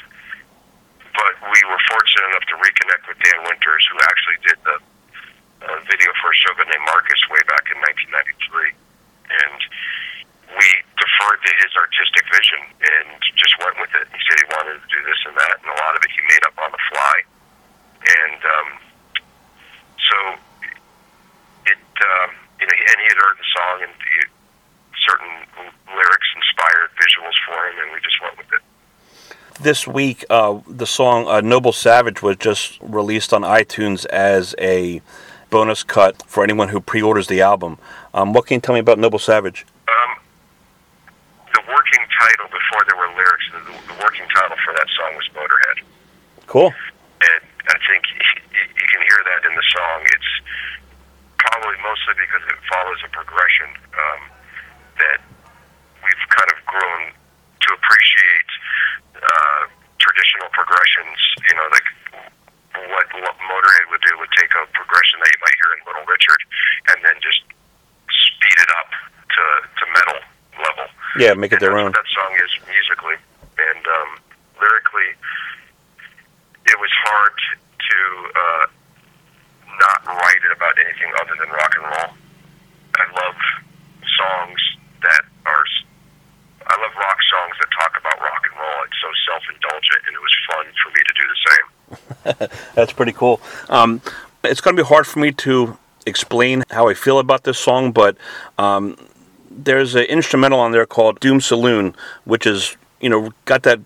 but 1.16 1.32
we 1.40 1.60
were 1.72 1.80
fortunate 1.88 2.36
enough 2.36 2.44
to 2.52 2.56
reconnect 2.60 3.08
with 3.08 3.16
Dan 3.24 3.40
Winters, 3.48 3.82
who 3.88 3.96
actually 4.04 4.38
did 4.44 4.58
the 4.60 4.76
uh, 5.64 5.80
video 5.88 6.12
for 6.20 6.28
a 6.28 6.36
Shogun 6.36 6.68
Named 6.68 6.84
Marcus 6.84 7.20
way 7.32 7.40
back 7.48 7.64
in 7.72 7.80
1993, 8.12 8.76
and 9.32 9.58
we 10.52 10.68
deferred 11.00 11.40
to 11.48 11.52
his 11.64 11.72
artistic 11.80 12.28
vision 12.28 12.60
and 12.76 13.08
just 13.40 13.56
went 13.56 13.72
with 13.80 13.92
it. 13.96 14.04
He 14.12 14.20
said 14.20 14.36
he 14.36 14.48
wanted 14.52 14.84
to 14.84 14.88
do 14.92 15.00
this 15.08 15.20
and 15.24 15.32
that, 15.32 15.56
and 15.64 15.72
a 15.72 15.78
lot 15.80 15.96
of 15.96 16.04
it 16.04 16.12
he 16.12 16.20
made 16.28 16.44
up 16.44 16.56
on 16.60 16.68
the 16.76 16.82
fly, 16.92 17.16
and 18.04 18.40
um, 18.44 18.68
so 19.96 20.16
it 21.72 21.80
um, 22.04 22.30
you 22.60 22.68
know, 22.68 22.76
and 22.76 22.96
he 23.00 23.06
had 23.08 23.16
heard 23.16 23.36
the 23.40 23.48
song 23.48 23.76
and 23.88 23.94
he, 23.96 24.28
certain 25.08 25.32
lyrics 25.88 26.28
inspired 26.36 26.90
visuals 26.96 27.36
for 27.46 27.58
him, 27.68 27.76
and 27.84 27.88
we 27.92 27.98
just 28.00 28.18
went 28.22 28.36
with 28.38 28.50
it. 28.52 28.62
This 29.62 29.86
week, 29.86 30.24
uh, 30.30 30.60
the 30.68 30.86
song 30.86 31.26
uh, 31.28 31.40
"Noble 31.40 31.72
Savage" 31.72 32.22
was 32.22 32.36
just 32.36 32.78
released 32.80 33.32
on 33.32 33.42
iTunes 33.42 34.04
as 34.06 34.54
a 34.60 35.00
bonus 35.50 35.82
cut 35.82 36.22
for 36.26 36.42
anyone 36.44 36.68
who 36.68 36.80
pre-orders 36.80 37.26
the 37.28 37.40
album. 37.40 37.78
Um, 38.14 38.32
what 38.32 38.46
can 38.46 38.56
you 38.56 38.60
tell 38.60 38.74
me 38.74 38.80
about 38.80 38.98
Noble 38.98 39.18
Savage? 39.18 39.66
Um, 39.88 40.10
the 41.54 41.60
working 41.68 42.04
title 42.18 42.46
before 42.48 42.82
there 42.88 42.96
were 42.96 43.10
lyrics, 43.16 43.46
the, 43.52 43.60
the 43.92 43.96
working 44.02 44.26
title 44.34 44.56
for 44.64 44.72
that 44.74 44.88
song 44.96 45.14
was 45.16 45.28
Motorhead, 45.36 45.84
Cool. 46.46 46.72
and 47.20 47.42
I 47.68 47.76
think 47.88 48.02
you, 48.16 48.62
you 48.64 48.86
can 48.88 49.02
hear 49.04 49.20
that 49.28 49.44
in 49.48 49.54
the 49.56 49.66
song. 49.76 49.98
It's 50.08 50.32
probably 51.38 51.76
mostly 51.84 52.14
because 52.16 52.42
it 52.48 52.58
follows 52.70 52.98
a 53.04 53.10
progression 53.12 53.68
um, 53.92 54.20
that 54.98 55.18
we've 56.00 56.24
kind 56.32 56.50
of 56.50 56.58
grown 56.64 57.12
to 57.12 57.68
appreciate 57.76 58.50
uh, 59.20 59.62
traditional 60.00 60.48
progressions. 60.56 61.18
You 61.46 61.54
know, 61.60 61.66
like 61.70 61.88
what, 62.90 63.06
what 63.20 63.36
Motorhead 63.38 63.84
would 63.92 64.02
do 64.02 64.12
would 64.18 64.32
take 64.38 64.50
a 64.54 64.64
progression 64.74 65.20
that 65.22 65.30
you 65.30 65.40
might 65.44 65.56
hear 65.60 65.70
in 65.76 65.80
Little 65.86 66.06
Richard 66.08 66.40
and 66.94 66.98
then 67.04 67.16
just 67.22 67.42
speed 68.10 68.56
it 68.58 68.70
up 68.80 68.90
to, 68.90 69.42
to 69.78 69.84
metal 69.94 70.18
level. 70.58 70.86
Yeah, 71.22 71.34
make 71.34 71.52
it 71.52 71.60
their 71.60 71.78
own. 71.78 71.92
that 71.92 72.10
song 72.10 72.34
is 72.34 72.50
musically 72.66 73.14
and 73.54 73.82
um, 73.86 74.10
lyrically. 74.58 75.14
It 76.66 76.74
was 76.82 76.90
hard 77.06 77.36
to 77.78 77.98
uh, 78.34 78.66
not 79.78 80.18
write 80.18 80.42
it 80.42 80.50
about 80.50 80.74
anything 80.82 81.14
other 81.22 81.38
than 81.38 81.48
rock 81.54 81.72
and 81.78 81.84
roll. 81.86 82.10
I 82.98 83.04
love 83.22 83.38
songs 84.18 84.58
that 85.02 85.22
are. 85.46 85.64
I 86.66 86.74
love 86.82 86.94
rock 86.98 87.18
songs 87.30 87.54
that 87.60 87.70
talk 87.78 87.94
about 87.98 88.18
rock 88.18 88.42
and 88.50 88.58
roll. 88.58 88.78
It's 88.86 88.98
so 88.98 89.10
self-indulgent, 89.30 90.02
and 90.06 90.14
it 90.18 90.22
was 90.26 90.34
fun 90.50 90.66
for 90.82 90.90
me 90.90 91.02
to 91.06 91.14
do 91.14 91.24
the 91.30 91.38
same. 91.46 92.48
That's 92.74 92.92
pretty 92.92 93.12
cool. 93.12 93.40
Um, 93.68 94.00
it's 94.42 94.60
going 94.60 94.76
to 94.76 94.82
be 94.82 94.86
hard 94.86 95.06
for 95.06 95.20
me 95.20 95.30
to 95.30 95.78
explain 96.04 96.64
how 96.70 96.88
I 96.88 96.94
feel 96.94 97.20
about 97.20 97.44
this 97.44 97.58
song, 97.58 97.92
but 97.92 98.16
um, 98.58 98.96
there's 99.64 99.94
an 99.94 100.04
instrumental 100.04 100.60
on 100.60 100.72
there 100.72 100.86
called 100.86 101.20
Doom 101.20 101.40
Saloon, 101.40 101.94
which 102.24 102.46
is 102.46 102.76
you 103.00 103.08
know 103.08 103.32
got 103.44 103.62
that 103.64 103.80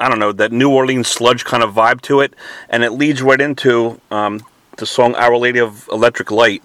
I 0.00 0.08
don't 0.08 0.18
know 0.18 0.32
that 0.32 0.52
New 0.52 0.70
Orleans 0.70 1.08
sludge 1.08 1.44
kind 1.44 1.62
of 1.62 1.74
vibe 1.74 2.00
to 2.02 2.20
it, 2.20 2.34
and 2.68 2.82
it 2.82 2.92
leads 2.92 3.22
right 3.22 3.40
into 3.40 4.00
um, 4.10 4.42
the 4.76 4.86
song 4.86 5.14
Our 5.14 5.36
Lady 5.36 5.60
of 5.60 5.88
Electric 5.90 6.30
Light. 6.30 6.62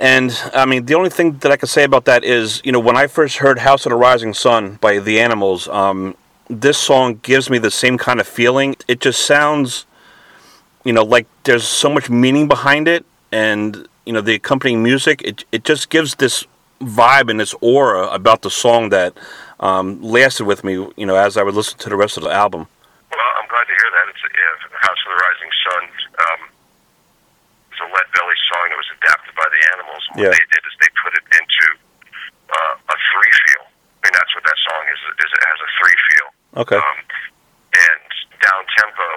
And 0.00 0.38
I 0.54 0.64
mean, 0.64 0.86
the 0.86 0.94
only 0.94 1.10
thing 1.10 1.38
that 1.38 1.50
I 1.50 1.56
can 1.56 1.68
say 1.68 1.84
about 1.84 2.04
that 2.04 2.22
is, 2.22 2.60
you 2.64 2.70
know, 2.70 2.80
when 2.80 2.96
I 2.96 3.06
first 3.06 3.38
heard 3.38 3.58
"House 3.58 3.86
of 3.86 3.90
the 3.90 3.96
Rising 3.96 4.34
Sun" 4.34 4.78
by 4.80 4.98
the 4.98 5.20
Animals, 5.20 5.68
um, 5.68 6.16
this 6.48 6.78
song 6.78 7.20
gives 7.22 7.50
me 7.50 7.58
the 7.58 7.70
same 7.70 7.98
kind 7.98 8.20
of 8.20 8.28
feeling. 8.28 8.76
It 8.86 9.00
just 9.00 9.26
sounds, 9.26 9.86
you 10.84 10.92
know, 10.92 11.02
like 11.02 11.26
there's 11.44 11.66
so 11.66 11.90
much 11.90 12.08
meaning 12.08 12.46
behind 12.46 12.86
it, 12.88 13.04
and 13.32 13.88
you 14.06 14.12
know, 14.12 14.20
the 14.20 14.34
accompanying 14.34 14.82
music. 14.82 15.22
It 15.22 15.44
it 15.50 15.64
just 15.64 15.90
gives 15.90 16.14
this 16.16 16.46
vibe 16.80 17.30
and 17.30 17.40
this 17.40 17.54
aura 17.60 18.06
about 18.08 18.42
the 18.42 18.50
song 18.50 18.88
that 18.90 19.16
um, 19.60 20.00
lasted 20.02 20.44
with 20.44 20.62
me, 20.62 20.74
you 20.96 21.06
know, 21.06 21.16
as 21.16 21.36
I 21.36 21.42
would 21.42 21.54
listen 21.54 21.78
to 21.78 21.88
the 21.88 21.96
rest 21.96 22.16
of 22.16 22.22
the 22.22 22.30
album. 22.30 22.66
Well, 23.10 23.30
I'm 23.42 23.48
glad 23.50 23.66
to 23.66 23.74
hear 23.74 23.90
that. 23.90 24.06
It's 24.14 24.22
yeah, 24.22 24.78
House 24.78 25.00
of 25.02 25.10
the 25.10 25.18
Rising 25.18 25.52
Sun. 25.66 25.82
Um, 26.18 26.40
it's 27.72 27.80
a 27.82 27.88
Lead 27.90 28.08
Belly 28.14 28.38
song 28.54 28.64
that 28.70 28.78
was 28.78 28.90
adapted 29.02 29.34
by 29.34 29.48
the 29.50 29.60
Animals. 29.74 30.02
And 30.10 30.16
Yeah. 30.22 30.30
What 30.30 30.38
they 30.38 30.48
did 30.54 30.62
is 30.62 30.74
they 30.78 30.90
put 31.02 31.12
it 31.18 31.26
into 31.34 31.66
uh, 32.54 32.74
a 32.94 32.96
three 33.10 33.32
feel. 33.42 33.64
I 33.66 33.98
mean, 34.06 34.14
that's 34.14 34.32
what 34.38 34.44
that 34.46 34.58
song 34.62 34.82
is. 34.94 34.98
Is 35.18 35.30
it 35.34 35.42
has 35.42 35.58
a 35.58 35.70
three 35.82 35.98
feel. 36.06 36.28
Okay. 36.62 36.78
Um, 36.78 36.98
and 37.74 38.08
down 38.38 38.62
tempo, 38.78 39.10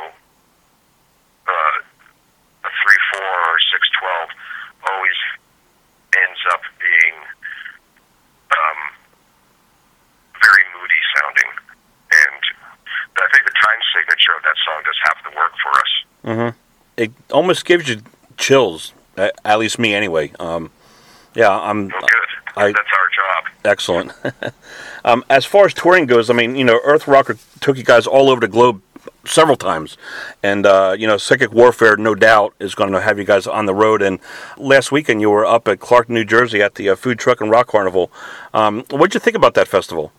uh, 1.48 1.78
a 2.66 2.72
three 2.82 3.02
four 3.14 3.30
or 3.54 3.58
six 3.70 3.82
twelve 3.98 4.30
always 4.90 5.20
ends 6.18 6.42
up 6.52 6.62
being 6.82 7.16
um, 8.52 8.80
very 10.44 10.66
moody 10.76 11.02
sounding, 11.16 11.52
and 12.12 12.42
I 13.16 13.28
think 13.32 13.46
the 13.48 13.56
time 13.64 13.80
signature 13.96 14.36
of 14.36 14.44
that 14.44 14.58
song 14.66 14.82
the 15.32 15.38
work 15.38 15.52
for 15.64 15.72
us. 15.80 16.36
Mm-hmm. 16.38 16.58
It 16.98 17.12
almost 17.32 17.66
gives 17.66 17.88
you 17.90 18.02
chills, 18.38 18.94
at, 19.18 19.34
at 19.46 19.60
least 19.60 19.80
me 19.80 19.94
anyway. 19.96 20.32
Um, 20.40 20.72
yeah, 21.36 21.50
I'm 21.50 21.88
Well, 21.90 22.02
good. 22.02 22.58
I- 22.58 22.68
That's 22.68 22.78
our 22.78 23.10
job. 23.16 23.44
excellent. 23.66 24.12
um, 25.06 25.24
as 25.30 25.46
far 25.46 25.66
as 25.66 25.74
touring 25.74 26.06
goes, 26.06 26.30
I 26.30 26.34
mean, 26.34 26.56
you 26.56 26.64
know, 26.66 26.80
Earth 26.84 27.08
Rocker 27.08 27.38
took 27.62 27.78
you 27.78 27.84
guys 27.84 28.06
all 28.08 28.30
over 28.30 28.42
the 28.42 28.48
globe 28.48 28.82
several 29.24 29.56
times, 29.56 29.98
and 30.44 30.66
uh, 30.66 30.96
you 30.98 31.08
know, 31.08 31.16
Psychic 31.18 31.52
Warfare, 31.54 31.96
no 31.96 32.14
doubt, 32.14 32.54
is 32.60 32.76
going 32.76 32.92
to 32.92 33.00
have 33.02 33.18
you 33.18 33.24
guys 33.24 33.48
on 33.48 33.66
the 33.68 33.74
road. 33.74 34.02
And 34.02 34.20
last 34.58 34.92
weekend, 34.92 35.22
you 35.22 35.30
were 35.30 35.46
up 35.46 35.68
at 35.68 35.80
Clark, 35.80 36.10
New 36.10 36.26
Jersey, 36.26 36.62
at 36.62 36.76
the 36.76 36.90
uh, 36.90 36.96
Food 36.96 37.18
Truck 37.20 37.40
and 37.40 37.50
Rock 37.50 37.68
Carnival. 37.68 38.12
Um, 38.54 38.84
what'd 38.90 39.14
you 39.14 39.20
think 39.20 39.36
about 39.38 39.54
that 39.56 39.68
festival? 39.68 40.12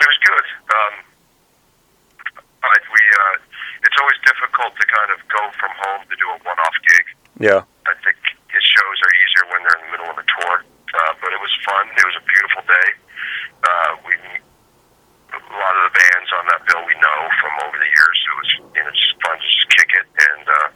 It 0.00 0.06
was 0.06 0.18
good. 0.24 0.44
Um, 0.70 0.94
I, 2.62 2.76
we, 2.92 3.00
uh, 3.00 3.34
it's 3.84 3.96
always 4.00 4.16
difficult 4.68 4.80
to 4.80 4.86
kind 4.92 5.10
of 5.12 5.18
go 5.28 5.42
from 5.56 5.72
home 5.72 6.02
to 6.08 6.16
do 6.16 6.26
a 6.28 6.38
one-off 6.44 6.76
gig. 6.84 7.04
Yeah, 7.40 7.62
I 7.86 7.94
think 8.04 8.16
his 8.50 8.64
shows 8.64 8.96
are 9.04 9.12
easier 9.24 9.44
when 9.52 9.60
they're 9.62 9.78
in 9.78 9.84
the 9.86 9.92
middle 9.96 10.10
of 10.12 10.18
a 10.18 10.26
tour. 10.26 10.64
Uh, 10.88 11.12
but 11.20 11.30
it 11.32 11.40
was 11.40 11.52
fun. 11.68 11.84
It 11.92 12.04
was 12.04 12.16
a 12.16 12.24
beautiful 12.24 12.62
day. 12.64 12.88
Uh, 13.62 13.92
we 14.08 14.12
a 15.28 15.40
lot 15.52 15.74
of 15.76 15.92
the 15.92 15.94
bands 16.00 16.30
on 16.40 16.44
that 16.48 16.60
bill 16.66 16.80
we 16.88 16.96
know 16.96 17.18
from 17.40 17.52
over 17.68 17.76
the 17.76 17.90
years. 17.92 18.16
It 18.24 18.36
was 18.36 18.50
you 18.74 18.82
know 18.82 18.90
just 18.90 19.14
fun 19.20 19.36
to 19.36 19.44
just 19.44 19.68
kick 19.70 19.90
it 20.00 20.06
and 20.16 20.44
uh, 20.48 20.68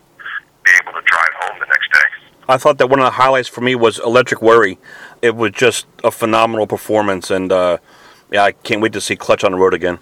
be 0.64 0.72
able 0.82 0.92
to 0.92 1.04
drive 1.04 1.34
home 1.40 1.58
the 1.60 1.66
next 1.66 1.88
day. 1.92 2.08
I 2.48 2.58
thought 2.58 2.78
that 2.78 2.88
one 2.90 3.00
of 3.00 3.06
the 3.06 3.16
highlights 3.16 3.48
for 3.48 3.62
me 3.62 3.74
was 3.74 3.98
Electric 3.98 4.42
Worry. 4.42 4.78
It 5.22 5.34
was 5.36 5.52
just 5.52 5.86
a 6.04 6.10
phenomenal 6.10 6.66
performance, 6.66 7.30
and 7.30 7.50
uh, 7.50 7.78
yeah, 8.30 8.44
I 8.44 8.52
can't 8.52 8.82
wait 8.82 8.92
to 8.92 9.00
see 9.00 9.16
Clutch 9.16 9.44
on 9.44 9.52
the 9.52 9.58
road 9.58 9.74
again. 9.74 9.98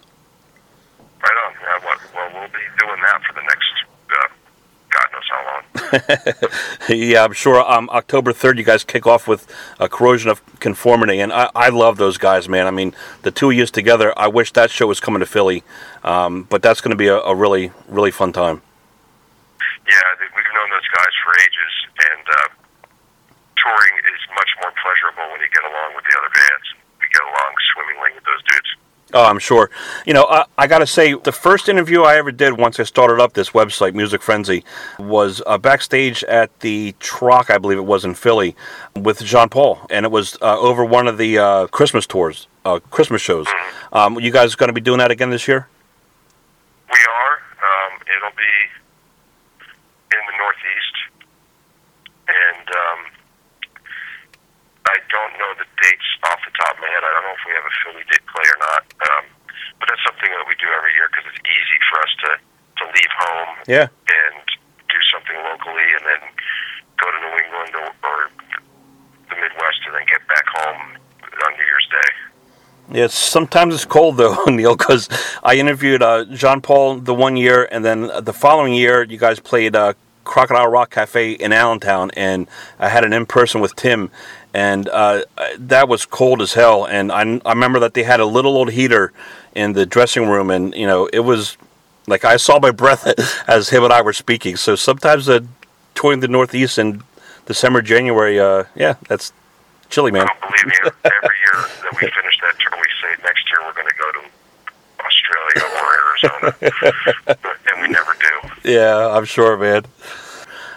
Right 1.23 1.37
on. 1.47 1.53
Uh, 1.55 1.79
well, 1.85 1.97
well, 2.13 2.29
we'll 2.33 2.49
be 2.49 2.65
doing 2.77 3.01
that 3.01 3.21
for 3.23 3.33
the 3.33 3.43
next 3.43 3.71
uh, 4.11 4.27
God 4.89 5.07
knows 5.13 5.29
how 5.29 5.41
long. 5.45 5.63
yeah, 6.89 7.23
I'm 7.23 7.33
sure. 7.33 7.59
Um, 7.69 7.89
October 7.89 8.31
3rd, 8.31 8.57
you 8.57 8.63
guys 8.63 8.83
kick 8.83 9.05
off 9.05 9.27
with 9.27 9.47
a 9.79 9.89
corrosion 9.89 10.29
of 10.29 10.41
conformity, 10.59 11.19
and 11.19 11.33
I, 11.33 11.49
I 11.55 11.69
love 11.69 11.97
those 11.97 12.17
guys, 12.17 12.47
man. 12.47 12.67
I 12.67 12.71
mean, 12.71 12.93
the 13.23 13.31
two 13.31 13.49
of 13.49 13.55
you 13.55 13.65
together. 13.65 14.17
I 14.17 14.27
wish 14.27 14.51
that 14.53 14.71
show 14.71 14.87
was 14.87 14.99
coming 14.99 15.19
to 15.19 15.25
Philly, 15.25 15.63
um, 16.03 16.47
but 16.49 16.61
that's 16.61 16.81
going 16.81 16.91
to 16.91 16.97
be 16.97 17.07
a, 17.07 17.19
a 17.19 17.35
really, 17.35 17.71
really 17.87 18.11
fun 18.11 18.31
time. 18.33 18.61
Yeah, 19.87 20.01
we've 20.19 20.53
known 20.55 20.69
those 20.71 20.87
guys 20.95 21.13
for 21.23 21.31
ages, 21.43 21.73
and 21.99 22.25
uh, 22.25 22.47
touring 23.59 23.95
is 24.07 24.21
much 24.35 24.51
more 24.63 24.71
pleasurable 24.81 25.27
when 25.31 25.41
you 25.41 25.49
get 25.51 25.63
along 25.63 25.95
with 25.95 26.05
the 26.07 26.15
other 26.17 26.31
bands. 26.31 26.65
We 26.99 27.07
get 27.11 27.21
along 27.21 27.51
swimmingly 27.75 28.11
with 28.15 28.23
those 28.23 28.43
dudes. 28.47 28.80
Oh, 29.13 29.25
I'm 29.25 29.39
sure. 29.39 29.69
You 30.05 30.13
know, 30.13 30.25
I, 30.25 30.45
I 30.57 30.67
got 30.67 30.79
to 30.79 30.87
say, 30.87 31.13
the 31.13 31.31
first 31.31 31.67
interview 31.67 32.03
I 32.03 32.15
ever 32.15 32.31
did 32.31 32.57
once 32.57 32.79
I 32.79 32.83
started 32.83 33.21
up 33.21 33.33
this 33.33 33.49
website, 33.49 33.93
Music 33.93 34.21
Frenzy, 34.21 34.63
was 34.97 35.41
uh, 35.45 35.57
backstage 35.57 36.23
at 36.25 36.57
the 36.61 36.95
Troc, 36.99 37.49
I 37.49 37.57
believe 37.57 37.77
it 37.77 37.85
was 37.85 38.05
in 38.05 38.13
Philly, 38.13 38.55
with 38.95 39.21
Jean 39.23 39.49
Paul, 39.49 39.79
and 39.89 40.05
it 40.05 40.11
was 40.11 40.37
uh, 40.41 40.57
over 40.59 40.85
one 40.85 41.07
of 41.07 41.17
the 41.17 41.37
uh, 41.37 41.67
Christmas 41.67 42.07
tours, 42.07 42.47
uh, 42.63 42.79
Christmas 42.89 43.21
shows. 43.21 43.47
Um, 43.91 44.19
you 44.19 44.31
guys 44.31 44.55
going 44.55 44.69
to 44.69 44.73
be 44.73 44.81
doing 44.81 44.99
that 44.99 45.11
again 45.11 45.29
this 45.29 45.47
year? 45.47 45.67
We 46.87 46.99
are. 46.99 47.33
Um, 47.61 47.99
it'll 48.07 48.37
be 48.37 48.55
in 50.13 50.21
the 50.25 50.37
Northeast, 50.37 50.95
and 52.27 52.67
um, 52.69 52.99
I 54.85 54.97
don't 55.09 55.33
know 55.37 55.53
the 55.57 55.65
dates 56.83 56.89
off 56.89 56.89
the 56.89 56.89
top 56.89 56.89
of 56.89 56.89
my 56.89 56.89
head. 56.89 57.03
I 57.05 57.09
don't 57.13 57.25
know 57.29 57.35
if 57.37 57.43
we 57.45 57.53
have 57.53 57.67
a 57.67 57.73
Philly 57.85 58.03
date 58.09 58.25
play 58.29 58.47
or 58.49 58.59
not. 58.59 58.81
Um, 59.05 59.23
but 59.79 59.85
that's 59.89 60.03
something 60.05 60.29
that 60.29 60.45
we 60.47 60.55
do 60.61 60.69
every 60.77 60.93
year 60.93 61.09
because 61.09 61.25
it's 61.29 61.41
easy 61.45 61.79
for 61.89 61.97
us 62.01 62.13
to 62.25 62.29
to 62.81 62.83
leave 62.97 63.13
home 63.19 63.49
Yeah. 63.67 63.87
and 64.09 64.41
do 64.89 64.97
something 65.13 65.35
locally, 65.43 65.85
and 65.93 66.03
then 66.05 66.21
go 66.97 67.05
to 67.11 67.17
New 67.21 67.35
England 67.45 67.71
or, 67.77 68.09
or 68.09 68.17
the 69.29 69.35
Midwest, 69.35 69.79
and 69.85 69.93
then 69.95 70.05
get 70.09 70.25
back 70.27 70.45
home 70.55 70.97
on 71.45 71.51
New 71.57 71.65
Year's 71.65 71.87
Day. 71.91 72.09
Yeah, 72.99 73.07
sometimes 73.07 73.75
it's 73.75 73.85
cold 73.85 74.17
though, 74.17 74.35
Neil, 74.47 74.75
because 74.75 75.09
I 75.43 75.55
interviewed 75.55 76.01
uh, 76.01 76.25
Jean 76.25 76.61
Paul 76.61 76.99
the 76.99 77.13
one 77.13 77.35
year, 77.37 77.67
and 77.71 77.85
then 77.85 78.09
the 78.23 78.33
following 78.33 78.73
year, 78.73 79.03
you 79.03 79.17
guys 79.17 79.39
played 79.39 79.75
uh, 79.75 79.93
Crocodile 80.23 80.67
Rock 80.67 80.91
Cafe 80.91 81.31
in 81.33 81.53
Allentown, 81.53 82.11
and 82.15 82.47
I 82.79 82.89
had 82.89 83.03
an 83.03 83.13
in 83.13 83.25
person 83.25 83.61
with 83.61 83.75
Tim, 83.75 84.09
and 84.53 84.87
uh, 84.89 85.23
that 85.57 85.87
was 85.87 86.05
cold 86.05 86.41
as 86.41 86.53
hell. 86.53 86.85
And 86.85 87.11
I, 87.11 87.21
I 87.45 87.53
remember 87.53 87.79
that 87.79 87.93
they 87.93 88.03
had 88.03 88.19
a 88.19 88.25
little 88.25 88.55
old 88.55 88.71
heater 88.71 89.13
in 89.55 89.73
the 89.73 89.85
dressing 89.85 90.27
room, 90.29 90.49
and 90.49 90.73
you 90.75 90.87
know, 90.87 91.07
it 91.07 91.19
was 91.19 91.57
like 92.07 92.25
I 92.25 92.37
saw 92.37 92.59
my 92.59 92.71
breath 92.71 93.07
as 93.47 93.69
him 93.69 93.83
and 93.83 93.93
I 93.93 94.01
were 94.01 94.13
speaking. 94.13 94.55
So 94.55 94.75
sometimes 94.75 95.29
uh, 95.29 95.41
touring 95.95 96.19
the 96.19 96.27
Northeast 96.27 96.77
in 96.77 97.03
December, 97.45 97.81
January, 97.81 98.39
uh, 98.39 98.65
yeah, 98.75 98.95
that's 99.07 99.33
chilly, 99.89 100.11
man. 100.11 100.27
Oh, 100.29 100.47
believe 100.47 100.67
me, 100.67 100.91
every 101.03 101.37
year 101.45 101.67
that 101.83 101.91
we 101.93 101.99
finish 101.99 102.39
that 102.41 102.55
tour, 102.59 102.79
we 102.79 102.87
say 103.01 103.23
next 103.23 103.49
year 103.49 103.59
we're 103.65 103.73
going 103.73 103.87
to 103.87 103.95
go 103.95 104.11
to 104.11 104.21
Australia 105.05 105.63
or 105.75 105.87
Arizona, 106.01 106.55
and 107.73 107.81
we 107.81 107.87
never 107.87 108.13
do. 108.19 108.20
Yeah, 108.63 109.09
I'm 109.09 109.25
sure, 109.25 109.57
man. 109.57 109.85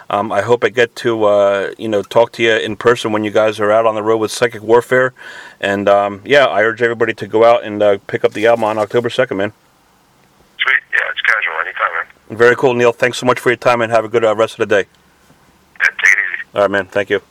Um, 0.09 0.31
I 0.31 0.41
hope 0.41 0.63
I 0.63 0.69
get 0.69 0.95
to 0.97 1.25
uh, 1.25 1.73
you 1.77 1.87
know 1.87 2.03
talk 2.03 2.31
to 2.33 2.43
you 2.43 2.53
in 2.55 2.75
person 2.75 3.11
when 3.11 3.23
you 3.23 3.31
guys 3.31 3.59
are 3.59 3.71
out 3.71 3.85
on 3.85 3.95
the 3.95 4.03
road 4.03 4.17
with 4.17 4.31
Psychic 4.31 4.61
Warfare, 4.61 5.13
and 5.59 5.89
um, 5.89 6.21
yeah, 6.25 6.45
I 6.45 6.63
urge 6.63 6.81
everybody 6.81 7.13
to 7.15 7.27
go 7.27 7.43
out 7.43 7.63
and 7.63 7.81
uh, 7.81 7.97
pick 8.07 8.23
up 8.23 8.33
the 8.33 8.45
album 8.45 8.63
on 8.63 8.77
October 8.77 9.09
second, 9.09 9.37
man. 9.37 9.53
Sweet, 10.61 10.79
yeah, 10.93 10.99
it's 11.11 11.21
casual 11.21 11.53
anytime, 11.61 11.91
man. 12.29 12.37
Very 12.37 12.55
cool, 12.55 12.73
Neil. 12.75 12.91
Thanks 12.91 13.17
so 13.17 13.25
much 13.25 13.39
for 13.39 13.49
your 13.49 13.57
time, 13.57 13.81
and 13.81 13.91
have 13.91 14.05
a 14.05 14.09
good 14.09 14.23
uh, 14.23 14.35
rest 14.35 14.59
of 14.59 14.69
the 14.69 14.83
day. 14.83 14.87
Yeah, 15.79 15.87
take 15.87 16.13
it 16.13 16.19
easy. 16.33 16.43
All 16.53 16.61
right, 16.61 16.71
man. 16.71 16.85
Thank 16.85 17.09
you. 17.09 17.21